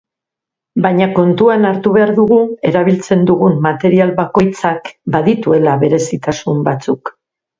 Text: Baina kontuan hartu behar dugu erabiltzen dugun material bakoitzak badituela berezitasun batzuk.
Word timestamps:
Baina 0.85 1.07
kontuan 1.17 1.67
hartu 1.71 1.91
behar 1.97 2.11
dugu 2.19 2.39
erabiltzen 2.69 3.21
dugun 3.29 3.59
material 3.67 4.15
bakoitzak 4.21 4.91
badituela 5.17 5.77
berezitasun 5.87 6.65
batzuk. 6.69 7.13